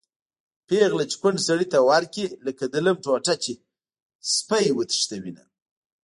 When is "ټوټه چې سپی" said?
3.05-4.67